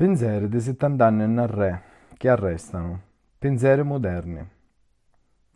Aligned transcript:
Pensieri 0.00 0.48
di 0.48 0.60
70 0.60 1.04
anni 1.04 1.24
in 1.24 1.46
re 1.46 1.82
che 2.16 2.30
arrestano. 2.30 3.02
Pensieri 3.36 3.82
moderni. 3.82 4.42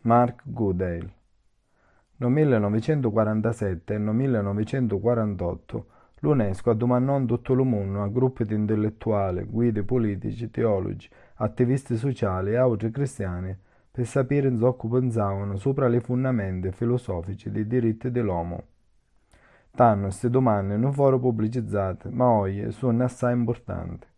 Mark 0.01 0.43
Goodale. 0.43 1.13
Nel 2.17 2.29
1947 2.29 3.95
e 3.95 3.97
nel 3.97 4.13
1948 4.13 5.85
l'UNESCO 6.19 6.69
ha 6.69 6.73
domandato 6.75 7.25
tutto 7.25 7.53
il 7.53 7.65
mondo 7.65 8.03
a 8.03 8.07
gruppi 8.07 8.45
di 8.45 8.53
intellettuali, 8.53 9.45
guide 9.45 9.81
politici, 9.81 10.51
teologi, 10.51 11.09
attivisti 11.37 11.97
sociali 11.97 12.51
e 12.51 12.57
altri 12.57 12.91
cristiani 12.91 13.57
per 13.89 14.05
sapere 14.05 14.47
in 14.47 14.59
cosa 14.59 14.99
pensavano 14.99 15.57
sopra 15.57 15.87
le 15.87 16.01
fondamenta 16.01 16.69
filosofiche 16.69 17.49
dei 17.49 17.65
diritti 17.65 18.11
dell'uomo. 18.11 18.61
Tanto 19.71 20.03
queste 20.03 20.29
domande 20.29 20.77
non 20.77 20.93
furono 20.93 21.17
pubblicizzate, 21.17 22.09
ma 22.09 22.25
oggi 22.29 22.69
sono 22.69 23.03
assai 23.03 23.33
importanti. 23.33 24.13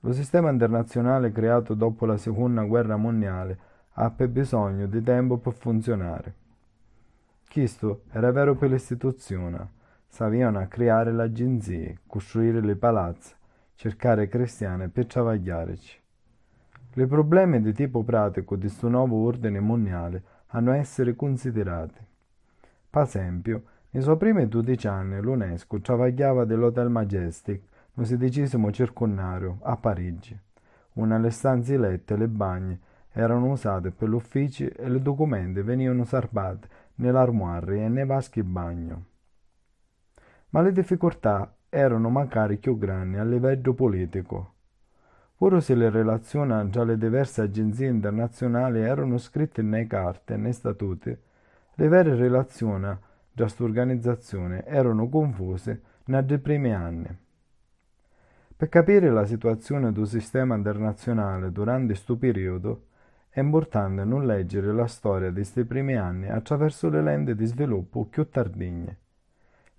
Lo 0.00 0.12
sistema 0.12 0.50
internazionale 0.50 1.32
creato 1.32 1.74
dopo 1.74 2.06
la 2.06 2.16
seconda 2.16 2.62
guerra 2.64 2.96
mondiale 2.96 3.58
ha 3.94 4.10
bisogno 4.10 4.86
di 4.86 5.02
tempo 5.02 5.38
per 5.38 5.54
funzionare. 5.54 6.34
Questo 7.50 8.02
era 8.12 8.30
vero 8.30 8.54
per 8.54 8.68
le 8.70 8.76
istituzioni, 8.76 9.56
a 9.56 10.66
creare 10.66 11.12
le 11.12 11.22
agenzie, 11.22 12.00
costruire 12.06 12.60
le 12.60 12.76
palazzi, 12.76 13.34
cercare 13.74 14.28
cristiani 14.28 14.88
per 14.88 15.06
travagliarci. 15.06 16.00
I 16.94 17.06
problemi 17.06 17.60
di 17.60 17.72
tipo 17.72 18.02
pratico 18.02 18.54
di 18.56 18.62
questo 18.62 18.88
nuovo 18.88 19.22
ordine 19.24 19.60
mondiale 19.60 20.22
hanno 20.48 20.72
essere 20.72 21.14
considerati. 21.14 22.00
Per 22.88 23.02
esempio, 23.02 23.62
nei 23.90 24.02
suoi 24.02 24.16
primi 24.16 24.48
12 24.48 24.86
anni 24.86 25.20
l'UNESCO 25.20 25.80
travagliava 25.80 26.44
dell'Hotel 26.44 26.88
Majestic 26.88 27.62
un 27.96 28.04
sedicesimo 28.04 28.70
circondario 28.72 29.58
a 29.62 29.76
Parigi. 29.76 30.38
Una 30.94 31.18
le 31.18 31.30
stanze 31.30 31.78
lette 31.78 32.14
e 32.14 32.16
le 32.18 32.28
bagne 32.28 32.80
erano 33.12 33.50
usate 33.50 33.90
per 33.90 34.10
gli 34.10 34.14
uffici 34.14 34.66
e 34.66 34.86
i 34.90 35.00
documenti 35.00 35.62
venivano 35.62 36.04
serbati 36.04 36.68
nell'armoire 36.96 37.84
e 37.84 37.88
nei 37.88 38.04
vaschi 38.04 38.42
bagno. 38.42 39.04
Ma 40.50 40.60
le 40.60 40.72
difficoltà 40.72 41.54
erano 41.70 42.10
magari 42.10 42.58
più 42.58 42.76
grandi 42.76 43.16
a 43.16 43.24
livello 43.24 43.72
politico. 43.72 44.52
Pur 45.34 45.62
se 45.62 45.74
le 45.74 45.88
relazioni 45.88 46.68
tra 46.70 46.84
le 46.84 46.98
diverse 46.98 47.42
agenzie 47.42 47.88
internazionali 47.88 48.80
erano 48.80 49.16
scritte 49.16 49.62
nei 49.62 49.86
carte 49.86 50.34
e 50.34 50.36
nei 50.36 50.52
statuti, 50.52 51.16
le 51.74 51.88
vere 51.88 52.14
relazioni 52.14 52.84
tra 52.84 53.00
queste 53.34 53.62
organizzazioni 53.62 54.60
erano 54.64 55.08
confuse 55.08 55.82
nei 56.06 56.38
primi 56.38 56.72
anni. 56.72 57.24
Per 58.58 58.70
capire 58.70 59.10
la 59.10 59.26
situazione 59.26 59.92
del 59.92 60.06
sistema 60.06 60.54
internazionale 60.54 61.52
durante 61.52 61.88
questo 61.88 62.16
periodo 62.16 62.86
è 63.28 63.40
importante 63.40 64.02
non 64.04 64.24
leggere 64.24 64.72
la 64.72 64.86
storia 64.86 65.28
di 65.28 65.34
questi 65.34 65.64
primi 65.64 65.94
anni 65.94 66.30
attraverso 66.30 66.88
le 66.88 67.02
lenti 67.02 67.34
di 67.34 67.44
sviluppo 67.44 68.06
più 68.06 68.30
tardigne. 68.30 68.96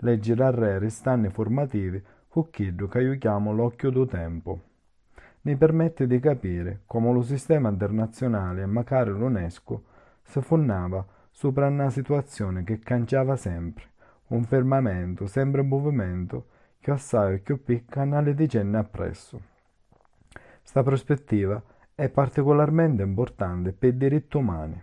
Leggere 0.02 0.44
a 0.44 0.52
re 0.52 0.78
restanti 0.78 1.30
formativi 1.30 2.00
con 2.28 2.52
quello 2.52 2.88
che 2.88 3.02
io 3.02 3.52
l'occhio 3.52 3.90
do 3.90 4.06
tempo. 4.06 4.62
Mi 5.42 5.56
permette 5.56 6.06
di 6.06 6.20
capire 6.20 6.82
come 6.86 7.12
lo 7.12 7.24
sistema 7.24 7.70
internazionale 7.70 8.62
e 8.62 8.68
magari 8.68 9.10
l'UNESCO 9.10 9.84
si 10.22 10.40
fondava 10.42 11.04
sopra 11.32 11.66
una 11.66 11.90
situazione 11.90 12.64
che 12.64 12.78
cambiava 12.78 13.38
sempre, 13.38 13.86
un 14.28 14.44
fermamento 14.44 15.26
sempre 15.26 15.62
in 15.62 15.68
movimento 15.68 16.46
che 16.80 16.92
assai 16.92 17.40
più 17.40 17.64
piccano 17.64 18.18
alle 18.18 18.34
decenne 18.34 18.78
appresso. 18.78 19.42
Sta 20.62 20.84
prospettiva 20.84 21.62
è 21.96 22.10
particolarmente 22.10 23.04
importante 23.04 23.72
per 23.72 23.94
i 23.94 23.98
diritti 23.98 24.38
umani. 24.38 24.82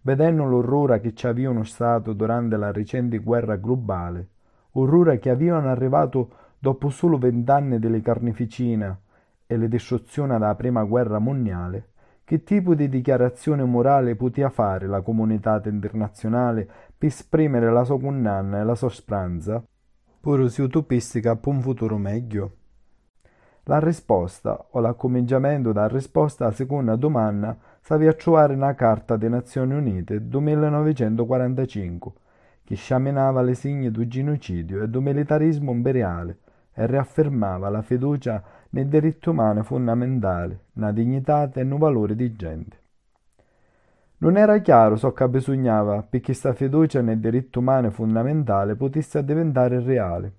Vedendo 0.00 0.42
l'orrore 0.44 1.00
che 1.00 1.14
ci 1.14 1.28
avevano 1.28 1.62
stato 1.62 2.12
durante 2.12 2.56
la 2.56 2.72
recente 2.72 3.18
guerra 3.18 3.54
globale, 3.54 4.30
orrore 4.72 5.20
che 5.20 5.30
avevano 5.30 5.68
arrivato 5.68 6.30
dopo 6.58 6.88
solo 6.88 7.18
vent'anni 7.18 7.78
delle 7.78 8.00
carneficine 8.00 8.98
e 9.46 9.56
le 9.56 9.68
distruzioni 9.68 10.32
della 10.32 10.56
prima 10.56 10.82
guerra 10.82 11.20
mondiale, 11.20 11.90
che 12.24 12.42
tipo 12.42 12.74
di 12.74 12.88
dichiarazione 12.88 13.62
morale 13.62 14.16
poteva 14.16 14.50
fare 14.50 14.88
la 14.88 15.02
comunità 15.02 15.62
internazionale 15.66 16.68
per 16.98 17.10
esprimere 17.10 17.70
la 17.70 17.84
sua 17.84 18.00
condanna 18.00 18.58
e 18.58 18.64
la 18.64 18.74
sua 18.74 18.90
speranza, 18.90 19.62
pur 20.20 20.50
si 20.50 20.62
utopistica 20.62 21.36
per 21.36 21.54
un 21.54 21.60
futuro 21.60 21.96
meglio? 21.96 22.56
La 23.66 23.78
risposta 23.78 24.66
o 24.70 24.80
l'accominciamento 24.80 25.70
da 25.70 25.86
risposta 25.86 26.46
alla 26.46 26.52
seconda 26.52 26.96
domanda 26.96 27.56
a 27.88 28.12
trovare 28.14 28.54
nella 28.54 28.74
Carta 28.74 29.16
delle 29.16 29.36
Nazioni 29.36 29.74
Unite 29.74 30.26
del 30.26 30.40
1945, 30.40 32.12
che 32.64 32.74
sciaminava 32.74 33.40
le 33.42 33.54
segne 33.54 33.92
del 33.92 34.08
genocidio 34.08 34.82
e 34.82 34.88
del 34.88 35.00
militarismo 35.00 35.70
imperiale 35.70 36.38
e 36.74 36.86
riaffermava 36.86 37.68
la 37.68 37.82
fiducia 37.82 38.42
nei 38.70 38.88
diritti 38.88 39.28
umani 39.28 39.62
fondamentali, 39.62 40.58
nella 40.72 40.90
dignità 40.90 41.48
e 41.52 41.62
nei 41.62 41.78
valori 41.78 42.16
di 42.16 42.34
gente. 42.34 42.80
Non 44.18 44.36
era 44.36 44.58
chiaro 44.58 44.96
ciò 44.96 45.12
che 45.12 45.28
bisognava 45.28 46.02
perché 46.02 46.26
questa 46.26 46.52
fiducia 46.52 47.00
nei 47.00 47.20
diritti 47.20 47.58
umani 47.58 47.90
fondamentali 47.90 48.74
potesse 48.74 49.24
diventare 49.24 49.80
reale. 49.80 50.32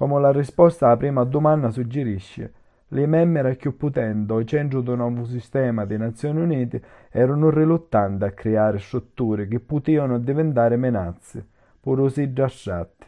Come 0.00 0.18
la 0.18 0.32
risposta 0.32 0.86
alla 0.86 0.96
prima 0.96 1.24
domanda 1.24 1.70
suggerisce, 1.70 2.52
le 2.88 3.04
membri 3.04 3.54
più 3.56 3.76
potenti 3.76 4.32
al 4.32 4.46
centro 4.46 4.80
del 4.80 4.96
nuovo 4.96 5.26
sistema 5.26 5.84
delle 5.84 6.04
Nazioni 6.04 6.40
Unite 6.40 6.82
erano 7.10 7.50
riluttanti 7.50 8.24
a 8.24 8.30
creare 8.30 8.78
strutture 8.78 9.46
che 9.46 9.60
potevano 9.60 10.18
diventare 10.18 10.78
minacce, 10.78 11.46
pur 11.78 11.98
così 11.98 12.32
giastrate, 12.32 13.06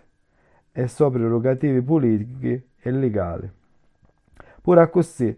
e 0.71 0.87
so 0.87 1.09
prerogative 1.09 1.81
politiche 1.81 2.67
e 2.79 2.91
legali. 2.91 3.50
Pure 4.61 4.91
così 4.91 5.35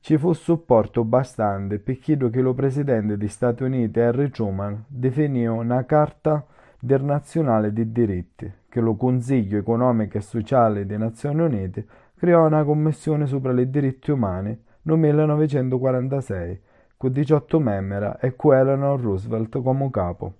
ci 0.00 0.18
fu 0.18 0.32
supporto 0.32 1.04
bastante 1.04 1.78
per 1.78 2.00
quello 2.00 2.30
che 2.30 2.40
il 2.40 2.52
presidente 2.52 3.16
degli 3.16 3.28
Stati 3.28 3.62
Uniti 3.62 4.00
Harry 4.00 4.28
Truman 4.28 4.86
definì 4.88 5.46
una 5.46 5.84
Carta 5.84 6.44
internazionale 6.84 7.72
di 7.72 7.90
diritti, 7.90 8.52
che 8.68 8.80
lo 8.80 8.94
Consiglio 8.94 9.56
economico 9.56 10.18
e 10.18 10.20
sociale 10.20 10.84
delle 10.84 11.04
Nazioni 11.04 11.40
Unite 11.40 11.86
creò 12.14 12.46
una 12.46 12.62
commissione 12.62 13.26
sopra 13.26 13.58
i 13.58 13.70
diritti 13.70 14.10
umani 14.10 14.62
nel 14.82 14.98
1946, 14.98 16.60
con 16.98 17.10
18 17.10 17.58
membri 17.58 18.10
e 18.20 18.36
con 18.36 18.54
Eleanor 18.54 19.00
Roosevelt 19.00 19.62
come 19.62 19.90
capo. 19.90 20.34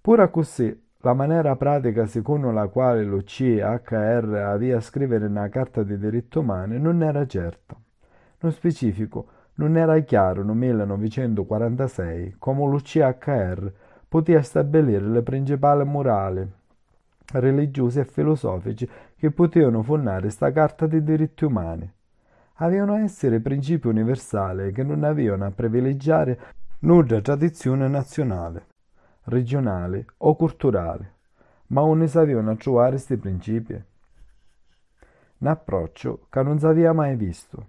Pure 0.00 0.30
così, 0.30 0.80
la 0.98 1.14
maniera 1.14 1.56
pratica 1.56 2.06
secondo 2.06 2.52
la 2.52 2.68
quale 2.68 3.02
lo 3.02 3.22
CHR 3.24 4.44
aveva 4.46 4.80
scrivere 4.80 5.26
una 5.26 5.48
Carta 5.48 5.82
dei 5.82 5.98
diritti 5.98 6.38
umani 6.38 6.78
non 6.78 7.02
era 7.02 7.26
certa. 7.26 7.76
Nello 8.38 8.54
specifico, 8.54 9.26
non 9.54 9.76
era 9.76 9.98
chiaro 10.00 10.42
nel 10.42 10.56
1946 10.56 12.36
come 12.38 12.68
lo 12.68 12.78
CHR 12.78 13.72
poteva 14.08 14.42
stabilire 14.42 15.06
le 15.06 15.22
principali 15.22 15.84
morali, 15.84 16.46
religiose 17.32 18.00
e 18.00 18.04
filosofiche 18.04 18.88
che 19.16 19.30
potevano 19.30 19.82
fondare 19.82 20.22
questa 20.22 20.50
Carta 20.52 20.86
dei 20.86 21.02
diritti 21.02 21.44
umani. 21.44 21.90
Avevano 22.56 22.96
essere 22.96 23.40
principi 23.40 23.88
universali 23.88 24.72
che 24.72 24.82
non 24.82 25.04
avevano 25.04 25.46
a 25.46 25.50
privilegiare 25.50 26.38
nulla 26.80 27.20
tradizione 27.20 27.88
nazionale 27.88 28.70
regionale 29.24 30.06
o 30.18 30.34
culturale, 30.34 31.14
ma 31.68 31.82
non 31.82 32.06
sapevano 32.08 32.56
trovare 32.56 32.90
questi 32.90 33.16
principi. 33.16 33.82
Un 35.38 35.46
approccio 35.46 36.26
che 36.28 36.42
non 36.42 36.58
si 36.58 36.66
aveva 36.66 36.92
mai 36.92 37.16
visto. 37.16 37.66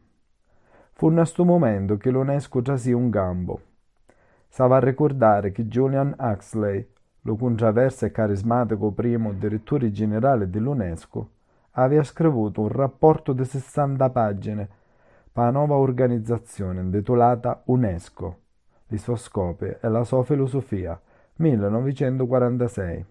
Fu 1.03 1.09
in 1.09 1.15
questo 1.15 1.43
momento 1.43 1.97
che 1.97 2.09
l'UNESCO 2.11 2.61
trasì 2.61 2.93
un 2.93 3.09
gambo. 3.09 3.59
Stava 4.47 4.77
a 4.77 4.79
ricordare 4.79 5.51
che 5.51 5.67
Julian 5.67 6.15
Huxley, 6.17 6.87
lo 7.23 7.35
controverso 7.35 8.05
e 8.05 8.11
carismatico 8.11 8.89
primo 8.91 9.33
direttore 9.33 9.91
generale 9.91 10.49
dell'UNESCO, 10.49 11.29
aveva 11.71 12.03
scritto 12.03 12.61
un 12.61 12.69
rapporto 12.69 13.33
di 13.33 13.43
60 13.43 14.09
pagine 14.11 14.69
per 15.29 15.43
la 15.43 15.49
nuova 15.51 15.75
organizzazione 15.75 16.79
intitolata 16.79 17.63
UNESCO, 17.65 18.37
il 18.87 18.99
suo 18.99 19.17
scopo 19.17 19.65
e 19.65 19.79
la 19.81 20.05
sua 20.05 20.23
filosofia, 20.23 20.97
1946. 21.35 23.05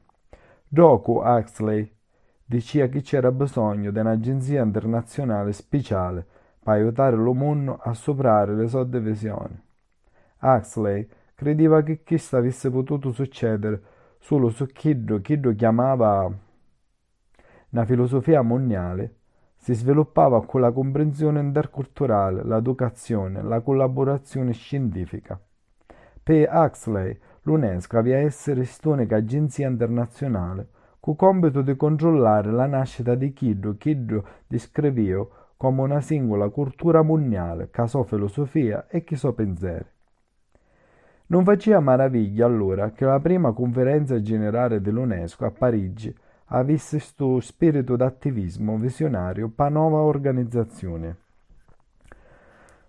Dopo 0.67 1.21
Huxley 1.23 1.95
diceva 2.43 2.87
che 2.87 3.03
c'era 3.03 3.31
bisogno 3.31 3.91
di 3.91 3.99
un'agenzia 3.99 4.63
internazionale 4.63 5.53
speciale 5.53 6.32
per 6.63 6.75
aiutare 6.75 7.17
mondo 7.35 7.79
a 7.83 7.93
superare 7.95 8.55
le 8.55 8.69
sue 8.69 8.89
divisioni. 8.89 9.61
Huxley 10.41 11.09
credeva 11.35 11.83
che 11.83 12.03
questo 12.05 12.37
avesse 12.37 12.71
potuto 12.71 13.11
succedere 13.11 13.83
solo 14.19 14.49
su 14.51 14.67
chi 14.67 15.05
lo 15.05 15.21
chiamava 15.55 16.33
una 17.71 17.85
filosofia 17.87 18.43
mondiale 18.43 19.17
si 19.57 19.75
sviluppava 19.75 20.45
con 20.45 20.61
la 20.61 20.73
comprensione 20.73 21.41
interculturale, 21.41 22.45
l'educazione, 22.45 23.43
la 23.43 23.61
collaborazione 23.61 24.53
scientifica. 24.53 25.41
Per 26.23 26.49
Huxley 26.53 27.19
l'UNESCO 27.43 27.99
aveva 27.99 28.19
essere 28.19 28.69
l'unica 28.83 29.17
agenzia 29.17 29.69
internazionale 29.69 30.69
con 31.01 31.17
compito 31.17 31.63
di 31.63 31.75
controllare 31.75 32.53
la 32.53 32.67
nascita 32.67 33.17
di 33.17 33.33
Chiddo 33.33 33.77
Chiddo 33.77 34.25
descriveva 34.47 35.27
come 35.63 35.83
una 35.83 36.01
singola 36.01 36.49
cultura 36.49 37.03
mondiale, 37.03 37.71
che 37.71 37.87
sua 37.87 38.03
filosofia 38.03 38.89
e 38.89 39.05
che 39.05 39.15
suo 39.15 39.33
pensiero. 39.33 39.85
Non 41.27 41.45
faceva 41.45 41.79
meraviglia 41.79 42.47
allora 42.47 42.91
che 42.91 43.05
la 43.05 43.21
prima 43.21 43.53
conferenza 43.53 44.21
generale 44.21 44.81
dell'UNESCO 44.81 45.45
a 45.45 45.53
Parigi 45.53 46.13
avesse 46.47 46.97
questo 46.97 47.39
spirito 47.39 47.95
d'attivismo 47.95 48.77
visionario 48.77 49.51
per 49.55 49.71
nuova 49.71 49.99
organizzazione. 49.99 51.17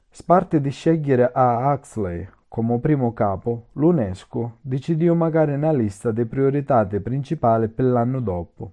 Sparte 0.10 0.60
di 0.60 0.72
scegliere 0.72 1.30
a 1.32 1.72
Huxley 1.72 2.28
come 2.48 2.80
primo 2.80 3.14
capo, 3.14 3.68
l'UNESCO 3.74 4.58
decidió 4.62 5.14
magari 5.14 5.54
una 5.54 5.72
lista 5.72 6.10
di 6.10 6.26
priorità 6.26 6.84
principali 6.88 7.68
per 7.68 7.86
l'anno 7.86 8.20
dopo. 8.20 8.72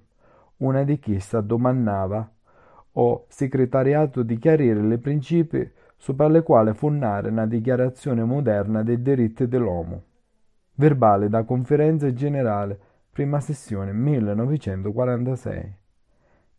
Una 0.58 0.85
di 0.85 0.99
queste 0.99 1.44
domandava 1.44 2.26
o 2.92 3.26
segretariato 3.28 4.22
di 4.22 4.38
chiarire 4.38 4.94
i 4.94 4.98
principi 4.98 5.70
sopra 5.96 6.28
le 6.28 6.42
quali 6.42 6.72
fondare 6.75 7.28
una 7.31 7.46
dichiarazione 7.46 8.25
moderna 8.25 8.82
dei 8.82 9.00
diritti 9.02 9.46
dell'uomo. 9.46 10.02
Verbale 10.75 11.28
da 11.28 11.44
conferenza 11.44 12.12
generale, 12.12 12.78
prima 13.10 13.40
sessione 13.40 13.92
1946. 13.92 15.76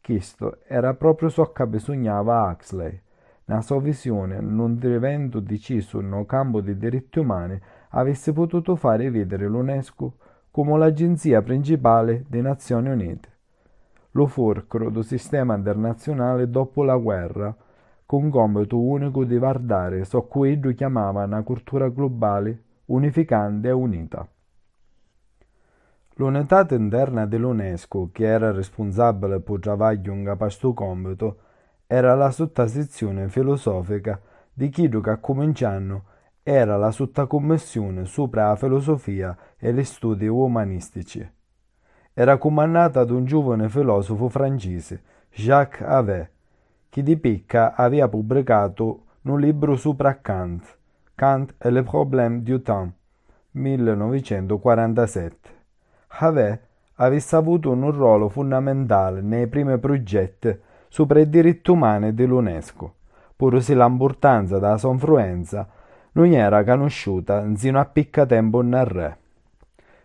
Questo 0.02 0.60
era 0.68 0.94
proprio 0.94 1.30
ciò 1.30 1.52
che 1.52 1.68
bisognava 1.68 2.42
a 2.42 2.52
Huxley 2.52 3.02
la 3.46 3.62
sua 3.62 3.82
visione, 3.82 4.40
non 4.40 4.80
evento 4.82 5.42
deciso 5.42 6.00
nel 6.00 6.26
campo 6.26 6.62
dei 6.62 6.78
diritti 6.78 7.20
umani, 7.20 7.60
avesse 7.90 8.32
potuto 8.32 8.78
fare 8.78 9.12
vedere 9.12 9.46
l'UNESCO 9.48 10.16
come 10.50 10.78
l'agenzia 10.78 11.42
principale 11.42 12.24
delle 12.30 12.44
Nazioni 12.44 12.90
Unite, 12.90 13.30
lo 14.12 14.28
fulcro 14.28 14.90
del 14.90 15.06
sistema 15.06 15.56
internazionale 15.56 16.50
dopo 16.50 16.84
la 16.84 16.96
guerra, 16.96 17.56
con 18.06 18.30
compito 18.30 18.80
unico 18.80 19.24
di 19.24 19.38
guardare 19.38 20.04
su 20.04 20.26
cui 20.28 20.60
lui 20.60 20.74
chiamava 20.76 21.24
una 21.24 21.44
cultura 21.44 21.90
globale, 21.90 22.64
unificante 22.86 23.70
e 23.70 23.72
unita. 23.72 24.28
L'unità 26.16 26.68
interna 26.72 27.26
dell'UNESCO, 27.26 28.10
che 28.12 28.26
era 28.26 28.52
responsabile 28.52 29.40
per 29.40 29.66
lavoro 29.66 30.14
in 30.14 30.36
questo 30.38 30.74
compito, 30.74 31.38
era 31.88 32.14
la 32.16 32.32
sottosezione 32.32 33.30
filosofica 33.30 34.20
di 34.54 34.70
chiddu 34.70 35.02
ca 35.02 35.18
cominciannu 35.18 36.02
era 36.44 36.76
la 36.76 36.90
sottocommissione 36.90 38.06
sopra 38.06 38.48
la 38.48 38.56
filosofia 38.56 39.38
e 39.58 39.74
gli 39.74 39.84
studi 39.84 40.28
umanistici. 40.28 41.40
Era 42.14 42.38
comandata 42.38 43.06
da 43.06 43.14
un 43.14 43.24
giovane 43.24 43.70
filosofo 43.70 44.28
francese, 44.28 45.02
Jacques 45.32 45.88
Avé, 45.88 46.30
che 46.90 47.04
di 47.04 47.16
picca 47.16 47.74
aveva 47.74 48.10
pubblicato 48.10 49.04
un 49.22 49.40
libro 49.40 49.78
sopra 49.78 50.20
Kant, 50.20 50.78
Kant 51.16 51.56
e 51.58 51.70
le 51.70 51.84
problème 51.84 52.42
du 52.42 52.62
temps, 52.62 52.94
1947. 53.52 55.38
Avé 56.08 56.60
avesse 56.96 57.36
avuto 57.38 57.72
un 57.72 57.90
ruolo 57.92 58.28
fondamentale 58.28 59.22
nei 59.22 59.48
primi 59.48 59.78
progetti 59.78 60.54
sopra 60.90 61.20
i 61.20 61.30
diritti 61.30 61.72
umani 61.72 62.14
dell'UNESCO, 62.14 62.94
pur 63.38 63.64
se 63.64 63.74
l'importanza 63.74 64.60
della 64.60 64.78
sua 64.78 64.92
influenza 64.92 65.66
non 66.14 66.34
era 66.34 66.62
conosciuta 66.66 67.56
sino 67.56 67.80
a 67.80 67.86
picca 67.86 68.26
tempo 68.26 68.62
re. 68.62 69.18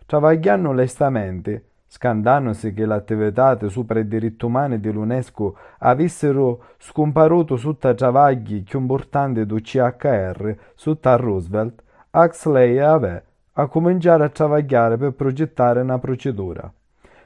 Travagliando 0.05 0.69
onestamente, 0.69 1.65
scandandosi 1.87 2.73
che 2.73 2.85
l'attività 2.85 3.57
sopra 3.69 3.99
i 3.99 4.07
diritti 4.07 4.45
umani 4.45 4.79
dell'UNESCO 4.79 5.57
avessero 5.79 6.63
scomparuto 6.77 7.55
sotto 7.55 7.93
travagli 7.95 8.63
più 8.63 8.79
importanti 8.79 9.45
del 9.45 9.61
CHR 9.61 10.55
sotto 10.75 11.17
Roosevelt, 11.17 11.81
Huxley 12.11 12.77
aveva 12.77 13.21
a 13.59 13.67
cominciare 13.67 14.23
a 14.25 14.29
travagliare 14.29 14.97
per 14.97 15.13
progettare 15.13 15.81
una 15.81 15.97
procedura. 15.97 16.71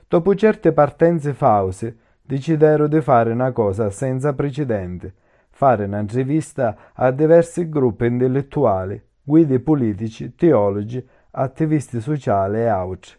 Dopo 0.07 0.35
certe 0.35 0.71
partenze 0.71 1.33
fause, 1.33 1.97
decidero 2.21 2.87
di 2.87 3.01
fare 3.01 3.31
una 3.31 3.51
cosa 3.51 3.89
senza 3.89 4.33
precedenti, 4.33 5.11
fare 5.49 5.85
un'intervista 5.85 6.75
a 6.93 7.11
diversi 7.11 7.67
gruppi 7.67 8.05
intellettuali, 8.05 9.01
guide 9.21 9.59
politici, 9.59 10.33
teologi, 10.35 11.05
attivisti 11.31 11.99
sociali 11.99 12.59
e 12.59 12.67
altri, 12.67 13.11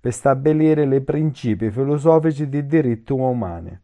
per 0.00 0.12
stabilire 0.12 0.84
i 0.84 1.00
principi 1.02 1.70
filosofici 1.70 2.48
di 2.48 2.66
diritti 2.66 3.12
umani. 3.12 3.78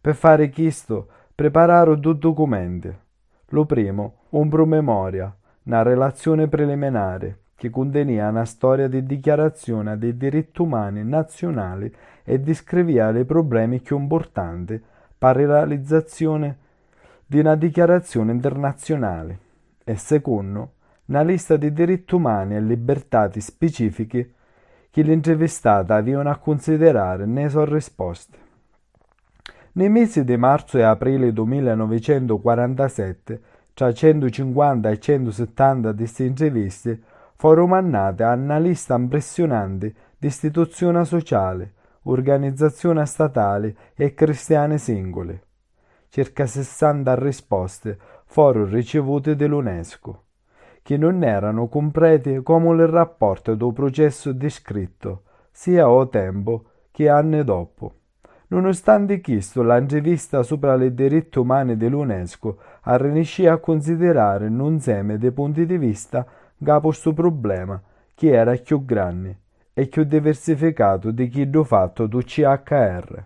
Per 0.00 0.14
fare 0.14 0.50
questo, 0.50 1.08
prepararono 1.34 1.96
due 1.96 2.18
documenti. 2.18 2.92
Lo 3.50 3.64
primo, 3.64 4.24
un 4.30 4.48
promemoria, 4.48 5.34
una 5.64 5.82
relazione 5.82 6.48
preliminare, 6.48 7.38
che 7.54 7.70
conteneva 7.70 8.28
una 8.28 8.44
storia 8.44 8.88
di 8.88 9.04
dichiarazione 9.04 9.98
dei 9.98 10.16
diritti 10.16 10.62
umani 10.62 11.04
nazionali 11.04 11.94
e 12.24 12.40
descriveva 12.40 13.16
i 13.18 13.24
problemi 13.24 13.80
più 13.80 13.98
importanti 13.98 14.82
per 15.18 15.36
la 15.36 15.58
realizzazione 15.58 16.56
di 17.26 17.38
una 17.38 17.54
dichiarazione 17.54 18.32
internazionale 18.32 19.38
e 19.84 19.96
secondo 19.96 20.72
una 21.06 21.22
lista 21.22 21.56
di 21.56 21.72
diritti 21.72 22.14
umani 22.14 22.56
e 22.56 22.60
libertà 22.60 23.30
specifiche 23.38 24.34
che 24.90 25.02
l'intervistata 25.02 25.94
avevano 25.94 26.30
a 26.30 26.36
considerare 26.36 27.26
ne 27.26 27.48
sono 27.48 27.64
risposte. 27.64 28.48
Nei 29.72 29.88
mesi 29.88 30.24
di 30.24 30.36
marzo 30.36 30.78
e 30.78 30.82
aprile 30.82 31.32
1947, 31.32 33.40
tra 33.72 33.92
150 33.92 34.90
e 34.90 34.98
170 34.98 35.92
di 35.92 35.98
queste 35.98 36.24
interviste, 36.24 37.00
furono 37.36 37.68
mandate 37.68 38.24
a 38.24 38.34
una 38.34 38.58
lista 38.58 38.96
impressionante 38.96 39.94
di 40.18 40.26
istituzioni 40.26 41.04
sociali, 41.04 41.72
organizzazioni 42.02 43.06
statali 43.06 43.72
e 43.94 44.12
cristiane 44.12 44.76
singole. 44.76 45.44
Circa 46.08 46.46
60 46.46 47.14
risposte 47.14 47.96
furono 48.24 48.66
ricevute 48.66 49.36
dall'UNESCO, 49.36 50.24
che 50.82 50.96
non 50.96 51.22
erano 51.22 51.68
complete 51.68 52.42
come 52.42 52.74
il 52.74 52.86
rapporto 52.88 53.54
del 53.54 53.72
processo 53.72 54.32
descritto, 54.32 55.22
sia 55.50 55.86
a 55.86 56.06
tempo 56.06 56.64
che 56.90 57.08
anni 57.08 57.44
dopo. 57.44 57.94
Nonostante 58.48 59.20
questo, 59.20 59.62
l'intervista 59.62 60.42
sopra 60.42 60.74
i 60.82 60.92
diritti 60.92 61.38
umani 61.38 61.76
dell'UNESCO 61.76 62.58
riuscito 62.82 63.52
a 63.52 63.58
considerare 63.58 64.46
un 64.46 64.60
insieme 64.72 65.18
di 65.18 65.30
punti 65.30 65.64
di 65.66 65.78
vista 65.78 66.26
capo 66.62 66.88
questo 66.88 67.12
problema, 67.12 67.80
che 68.14 68.32
era 68.32 68.54
più 68.56 68.84
grande 68.84 69.38
e 69.72 69.86
più 69.86 70.04
diversificato 70.04 71.10
di 71.10 71.28
chi 71.28 71.50
lo 71.50 71.64
fatto 71.64 72.06
do 72.06 72.18
CHR. 72.18 73.24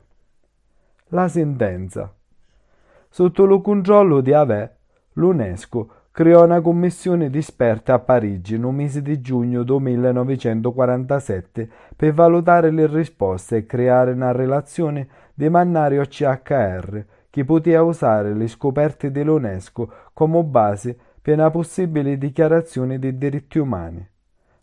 La 1.08 1.28
sentenza. 1.28 2.12
Sotto 3.08 3.44
il 3.44 3.60
controllo 3.62 4.20
di 4.20 4.32
Ave, 4.32 4.76
l'UNESCO 5.14 5.88
creò 6.14 6.44
una 6.44 6.60
commissione 6.60 7.28
di 7.28 7.38
esperti 7.38 7.90
a 7.90 7.98
Parigi 7.98 8.56
nel 8.56 8.72
mese 8.72 9.02
di 9.02 9.20
giugno 9.20 9.64
1947 9.66 11.68
per 11.96 12.12
valutare 12.12 12.70
le 12.70 12.86
risposte 12.86 13.56
e 13.56 13.66
creare 13.66 14.12
una 14.12 14.30
relazione 14.30 15.08
di 15.34 15.48
mannario 15.48 16.04
CHR 16.04 17.04
che 17.28 17.44
poteva 17.44 17.82
usare 17.82 18.32
le 18.32 18.46
scoperte 18.46 19.10
dell'UNESCO 19.10 19.92
come 20.12 20.44
base 20.44 20.96
per 21.20 21.34
una 21.34 21.50
possibile 21.50 22.16
dichiarazione 22.16 23.00
dei 23.00 23.18
diritti 23.18 23.58
umani. 23.58 24.08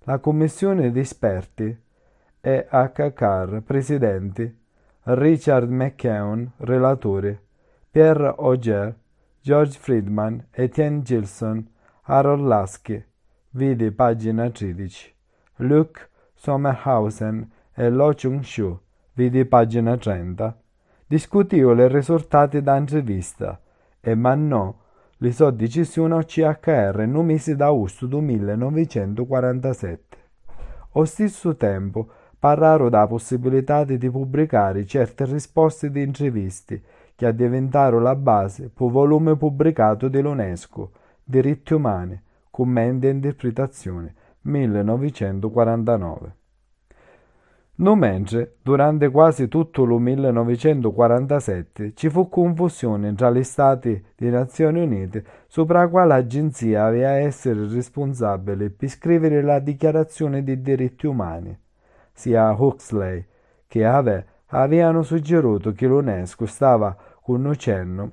La 0.03 0.19
commissione 0.19 0.89
di 0.89 1.01
esperti 1.01 1.77
è 2.39 2.65
HCAR, 2.71 3.61
presidente, 3.65 4.55
Richard 5.03 5.69
McKeown, 5.69 6.49
relatore, 6.59 7.41
Pierre 7.91 8.35
Auger, 8.37 8.95
George 9.43 9.75
Friedman, 9.75 10.45
Etienne 10.51 11.01
Gilson, 11.01 11.67
Harold 12.03 12.45
Lasky, 12.45 13.03
vedi 13.55 13.89
pagina 13.89 14.51
13, 14.51 15.15
Luke 15.55 16.09
Sommerhausen 16.35 17.49
e 17.73 17.89
Lo 17.89 18.13
Chung-shu, 18.13 18.79
vedi 19.13 19.43
pagina 19.45 19.97
30, 19.97 20.55
discutivano 21.07 21.83
i 21.83 21.87
risultati 21.87 22.61
da 22.61 22.75
intervista. 22.77 23.59
E 23.99 24.13
mannò 24.13 24.75
le 25.17 25.31
sue 25.31 25.55
decisioni 25.55 26.13
al 26.13 26.25
CHR 26.25 27.07
nel 27.07 27.23
mese 27.23 27.55
d'agosto 27.55 28.05
1947. 28.21 30.17
Allo 30.91 31.05
stesso 31.05 31.55
tempo 31.55 32.07
parlarono 32.37 32.89
della 32.89 33.07
possibilità 33.07 33.85
di 33.85 33.97
pubblicare 34.11 34.85
certe 34.85 35.25
risposte 35.25 35.89
di 35.89 36.03
interviste 36.03 36.83
che 37.21 37.35
diventarono 37.35 38.01
la 38.01 38.15
base 38.15 38.71
per 38.73 38.87
il 38.87 38.93
volume 38.93 39.35
pubblicato 39.35 40.07
dell'UNESCO, 40.07 40.89
Diritti 41.23 41.75
umani, 41.75 42.19
commenti 42.49 43.05
e 43.05 43.11
interpretazione, 43.11 44.15
1949. 44.41 46.35
Non 47.75 47.99
mentre, 47.99 48.55
durante 48.63 49.09
quasi 49.09 49.47
tutto 49.47 49.83
il 49.83 50.01
1947, 50.01 51.93
ci 51.93 52.09
fu 52.09 52.27
confusione 52.27 53.13
tra 53.13 53.29
gli 53.29 53.43
Stati 53.43 54.03
delle 54.15 54.31
Nazioni 54.31 54.81
Unite 54.81 55.23
sopra 55.45 55.87
quale 55.89 56.15
agenzia 56.15 56.85
aveva 56.85 57.11
essere 57.11 57.67
responsabile 57.67 58.71
per 58.71 58.89
scrivere 58.89 59.43
la 59.43 59.59
Dichiarazione 59.59 60.43
dei 60.43 60.59
diritti 60.59 61.05
umani. 61.05 61.55
Sia 62.13 62.51
Huxley 62.51 63.23
che 63.67 63.85
Ave 63.85 64.25
avevano 64.47 65.03
suggerito 65.03 65.71
che 65.71 65.85
l'UNESCO 65.85 66.47
stava 66.47 66.97
conducendo 67.21 68.11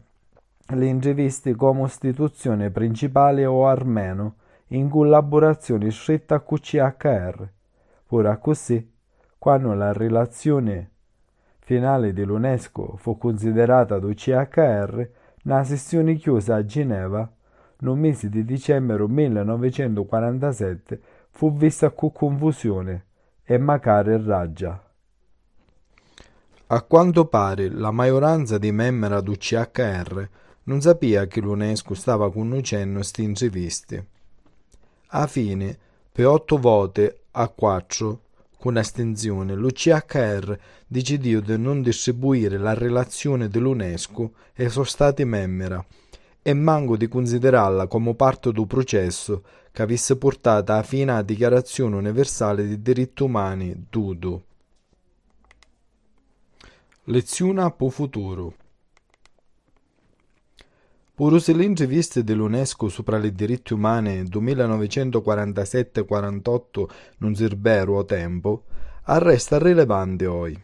le 0.74 0.86
interviste 0.86 1.54
come 1.54 1.84
istituzione 1.84 2.70
principale 2.70 3.46
o 3.46 3.66
armeno 3.66 4.34
in 4.68 4.90
collaborazione 4.90 5.90
stretta 5.90 6.40
con 6.40 6.58
CHR. 6.58 7.48
Ora 8.08 8.36
così, 8.36 8.92
quando 9.38 9.72
la 9.72 9.92
relazione 9.94 10.90
finale 11.60 12.12
dell'UNESCO 12.12 12.96
fu 12.96 13.16
considerata 13.16 13.98
do 13.98 14.12
CHR, 14.12 15.08
una 15.44 15.64
sessione 15.64 16.14
chiusa 16.14 16.56
a 16.56 16.64
Ginevra, 16.64 17.30
nel 17.80 17.96
mese 17.96 18.28
di 18.28 18.44
dicembre 18.44 19.06
1947, 19.06 21.00
fu 21.30 21.56
vista 21.56 21.90
con 21.90 22.12
confusione 22.12 23.04
e 23.44 23.56
magari 23.56 24.22
raggia. 24.22 24.87
A 26.70 26.82
quanto 26.82 27.24
pare 27.24 27.70
la 27.70 27.90
maggioranza 27.90 28.58
dei 28.58 28.72
membri 28.72 29.22
del 29.22 29.38
CHR 29.38 30.28
non 30.64 30.82
sapeva 30.82 31.24
che 31.24 31.40
l'UNESCO 31.40 31.94
stava 31.94 32.30
conducendo 32.30 32.96
queste 32.96 33.22
interviste. 33.22 34.06
A 35.06 35.26
fine, 35.26 35.78
per 36.12 36.26
otto 36.26 36.58
voti 36.58 37.10
a 37.30 37.48
quattro, 37.48 38.20
con 38.58 38.76
astensione, 38.76 39.54
lo 39.54 39.68
CHR 39.68 40.58
decidiò 40.86 41.40
di 41.40 41.56
non 41.56 41.80
distribuire 41.80 42.58
la 42.58 42.74
relazione 42.74 43.48
dell'UNESCO 43.48 44.32
ai 44.56 44.68
suoi 44.68 44.84
stati 44.84 45.24
membri 45.24 45.82
e 46.42 46.52
manco 46.52 46.98
di 46.98 47.08
considerarla 47.08 47.86
come 47.86 48.14
parte 48.14 48.52
del 48.52 48.66
processo 48.66 49.42
che 49.72 49.80
avesse 49.80 50.18
portato 50.18 50.72
a 50.72 50.82
fine 50.82 51.12
alla 51.12 51.22
Dichiarazione 51.22 51.96
universale 51.96 52.66
dei 52.66 52.82
diritti 52.82 53.22
umani, 53.22 53.86
DUDU. 53.88 54.42
Lezione 57.10 57.72
per 57.74 57.90
futuro 57.90 58.52
Pur 61.14 61.40
se 61.40 61.54
le 61.54 61.64
interviste 61.64 62.22
dell'UNESCO 62.22 62.90
sopra 62.90 63.16
i 63.16 63.32
diritti 63.32 63.72
umani 63.72 64.24
1947-48 64.24 66.84
non 67.20 67.34
servero 67.34 67.98
a 67.98 68.04
tempo, 68.04 68.64
resta 69.04 69.56
rilevante 69.56 70.26
oggi. 70.26 70.62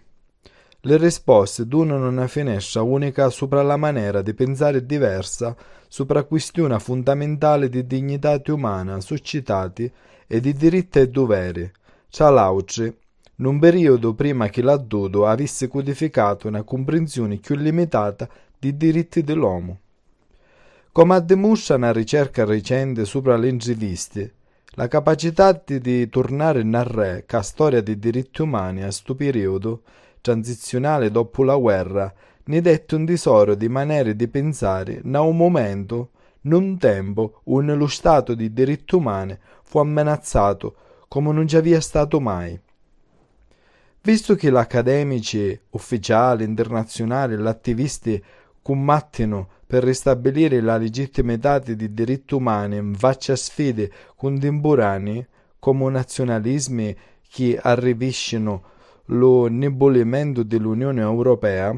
Le 0.81 0.97
risposte 0.99 1.67
donano 1.67 2.09
una 2.09 2.27
finestra 2.27 2.83
unica 2.83 3.31
sopra 3.31 3.63
la 3.63 3.79
maniera 3.79 4.21
di 4.21 4.35
pensare 4.35 4.85
diversa 4.85 5.57
sopra 5.89 6.25
questioni 6.25 6.79
fondamentali 6.79 7.71
di 7.71 7.87
dignità 7.87 8.39
umana 8.49 9.01
suscitati 9.01 9.91
e 10.27 10.41
di 10.41 10.53
diritti 10.53 10.99
e 10.99 11.09
doveri, 11.09 11.73
tra 12.11 12.29
l'altro 12.29 12.97
in 13.37 13.47
un 13.47 13.59
periodo 13.59 14.15
prima 14.15 14.49
che 14.49 14.63
l'addodo 14.63 15.27
avesse 15.27 15.69
codificato 15.69 16.47
una 16.47 16.63
comprensione 16.63 17.37
più 17.37 17.57
limitata 17.57 18.29
di 18.59 18.77
diritti 18.77 19.23
dell'uomo. 19.23 19.79
Come 20.93 21.25
dimostra 21.25 21.75
una 21.75 21.93
ricerca 21.93 22.45
recente 22.45 23.05
sopra 23.05 23.37
le 23.37 23.49
interviste, 23.49 24.35
la 24.77 24.87
capacità 24.87 25.53
di 25.65 26.09
tornare 26.09 26.63
nel 26.63 26.85
re 26.85 27.25
che 27.27 27.43
storia 27.43 27.81
dei 27.81 27.99
diritti 27.99 28.43
umani 28.43 28.81
a 28.81 28.85
questo 28.85 29.15
periodo 29.15 29.83
transizionale 30.21 31.11
dopo 31.11 31.45
la 31.45 31.57
guerra 31.57 32.13
ne 32.45 32.61
dette 32.61 32.95
un 32.95 33.05
tesoro 33.07 33.55
di 33.55 33.69
maniere 33.69 34.17
di 34.17 34.29
pensare 34.29 35.01
in 35.03 35.15
un 35.15 35.37
momento, 35.37 36.11
in 36.43 36.53
un 36.53 36.79
tempo, 36.79 37.41
in 37.47 37.75
lo 37.77 37.87
stato 37.87 38.35
di 38.35 38.53
diritti 38.53 38.95
umani 38.95 39.37
fu 39.63 39.79
ammenazzato 39.79 40.75
come 41.09 41.33
non 41.33 41.47
ci 41.47 41.57
aveva 41.57 41.81
stato 41.81 42.21
mai. 42.21 42.59
Visto 44.07 44.35
che 44.35 44.51
gli 44.51 44.57
accademici, 44.57 45.59
ufficiali, 45.71 46.45
internazionali 46.45 47.33
e 47.33 47.39
gli 47.39 47.47
attivisti 47.47 48.23
combattono 48.61 49.49
per 49.67 49.83
ristabilire 49.83 50.61
la 50.61 50.77
legittimità 50.77 51.59
dei 51.59 51.91
diritti 51.95 52.35
umani 52.35 52.77
in 52.77 52.95
faccia 52.97 53.33
a 53.33 53.37
sfide 53.37 53.91
contemporanee 54.15 55.27
come 55.59 55.89
nazionalismi 55.89 56.95
che 57.31 57.59
arriviscono 57.59 58.63
lo 59.07 59.47
indebolimento 59.47 60.43
dell'Unione 60.43 61.01
Europea 61.01 61.75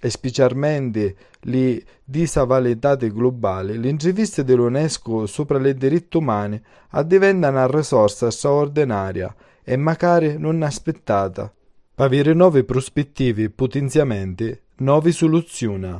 e 0.00 0.08
specialmente 0.08 1.14
le 1.40 1.84
disavalità 2.02 2.94
globali, 2.96 3.78
le 3.78 3.90
interviste 3.90 4.44
dell'UNESCO 4.44 5.26
sopra 5.26 5.58
i 5.58 5.74
diritti 5.74 6.16
umani 6.16 6.58
diventano 7.04 7.58
una 7.58 7.66
risorsa 7.66 8.30
straordinaria 8.30 9.34
e 9.62 9.76
magari 9.76 10.38
non 10.38 10.62
aspettata 10.62 11.52
avere 11.98 12.34
prospettive 12.64 13.44
e 13.44 13.50
potenziamenti 13.50 14.58
nuove 14.76 15.12
soluzioni. 15.12 15.98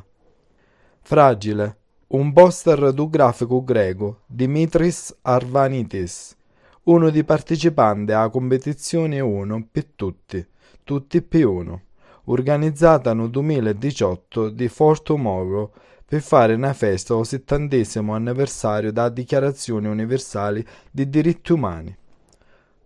Fragile, 1.01 1.77
un 2.09 2.33
poster 2.35 2.93
du 2.93 3.09
grafico 3.09 3.65
greco, 3.65 4.21
Dimitris 4.27 5.17
Arvanitis, 5.23 6.37
uno 6.85 7.09
dei 7.09 7.25
partecipanti 7.25 8.13
alla 8.13 8.29
competizione 8.29 9.21
1 9.21 9.69
per 9.73 9.87
tutti, 9.97 10.47
tutti 10.85 11.23
più 11.23 11.51
1, 11.51 11.83
organizzata 12.25 13.15
nel 13.15 13.31
2018 13.31 14.51
di 14.51 14.69
For 14.69 15.01
Tomorrow 15.01 15.73
per 16.05 16.21
fare 16.21 16.55
una 16.55 16.75
festa 16.75 17.15
al 17.15 17.25
settantesimo 17.25 18.15
anniversario 18.15 18.93
della 18.93 19.09
Dichiarazione 19.09 19.89
Universale 19.89 20.65
dei 20.91 21.09
Diritti 21.09 21.53
Umani. 21.53 21.97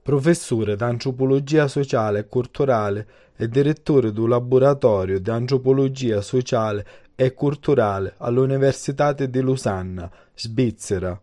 Professore 0.02 0.76
d'antropologia 0.76 1.68
sociale 1.68 2.20
e 2.20 2.26
culturale 2.26 3.06
e 3.36 3.48
direttore 3.48 4.12
del 4.12 4.28
laboratorio 4.28 5.20
di 5.20 5.28
antropologia 5.28 6.22
sociale 6.22 6.86
e 7.14 7.34
culturale 7.34 8.14
all'Università 8.16 9.12
di 9.12 9.40
Losanna, 9.40 10.10
Svizzera. 10.34 11.20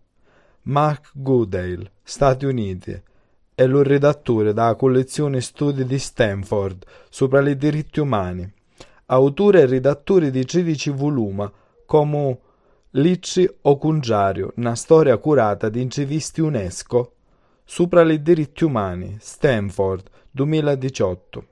Mark 0.64 1.10
Goodale, 1.14 1.92
Stati 2.04 2.46
Uniti, 2.46 3.02
è 3.56 3.66
lo 3.66 3.82
redattore 3.82 4.54
della 4.54 4.76
collezione 4.76 5.42
Studi 5.42 5.84
di 5.84 5.98
Stanford 5.98 6.86
sopra 7.10 7.42
i 7.50 7.58
diritti 7.58 8.00
umani, 8.00 8.48
autore 9.08 9.62
e 9.62 9.66
redattore 9.66 10.30
di 10.30 10.46
13 10.46 10.92
volumi 10.92 11.50
come 11.88 12.40
Licci 12.92 13.50
o 13.62 13.78
Cungiario, 13.78 14.54
una 14.58 14.76
storia 14.76 15.18
curata 15.18 15.70
di 15.70 15.82
interviste 15.82 16.42
UNESCO, 16.42 17.14
sopra 17.70 18.02
i 18.10 18.22
diritti 18.22 18.64
umani, 18.64 19.18
Stanford, 19.20 20.10
2018. 20.32 21.48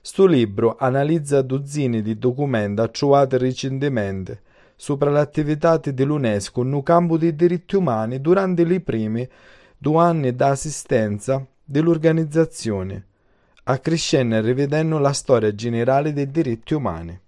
Sto 0.00 0.24
libro 0.24 0.76
analizza 0.78 1.42
dozzine 1.42 2.00
di 2.00 2.18
documenti 2.18 2.88
trovati 2.90 3.36
recentemente 3.36 4.40
sopra 4.74 5.10
le 5.10 5.20
attività 5.20 5.76
dell'UNESCO 5.76 6.62
nel 6.62 6.82
campo 6.82 7.18
dei 7.18 7.34
diritti 7.34 7.76
umani 7.76 8.18
durante 8.22 8.62
i 8.62 8.80
primi 8.80 9.28
due 9.76 10.00
anni 10.00 10.34
d'assistenza 10.34 11.46
dell'organizzazione, 11.62 13.06
accrescendo 13.64 14.36
e 14.36 14.40
rivedendo 14.40 14.96
la 14.96 15.12
storia 15.12 15.54
generale 15.54 16.14
dei 16.14 16.30
diritti 16.30 16.72
umani. 16.72 17.20